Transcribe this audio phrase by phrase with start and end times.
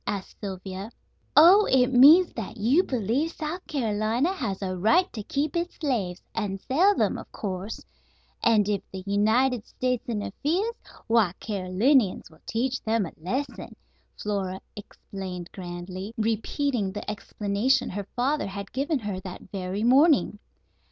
[0.07, 0.89] asked Sylvia.
[1.37, 6.23] "Oh, it means that you believe South Carolina has a right to keep its slaves,
[6.33, 7.85] and sell them, of course;
[8.41, 10.73] and if the United States interferes,
[11.05, 13.75] why, Carolinians will teach them a lesson,"
[14.19, 20.39] Flora explained grandly, repeating the explanation her father had given her that very morning.